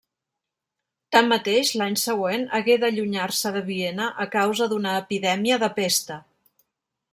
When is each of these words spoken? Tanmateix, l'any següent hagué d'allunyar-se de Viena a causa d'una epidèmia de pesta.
Tanmateix, 1.15 1.73
l'any 1.81 1.97
següent 2.03 2.47
hagué 2.61 2.79
d'allunyar-se 2.85 3.53
de 3.59 3.63
Viena 3.69 4.09
a 4.27 4.29
causa 4.39 4.71
d'una 4.75 4.97
epidèmia 5.05 5.63
de 5.67 5.73
pesta. 5.79 6.21